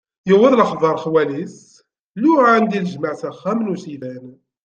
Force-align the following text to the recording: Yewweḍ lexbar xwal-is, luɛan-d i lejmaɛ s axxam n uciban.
Yewweḍ 0.27 0.53
lexbar 0.55 0.95
xwal-is, 1.03 1.57
luɛan-d 2.21 2.71
i 2.77 2.79
lejmaɛ 2.81 3.13
s 3.19 3.23
axxam 3.29 3.59
n 3.61 3.71
uciban. 3.73 4.25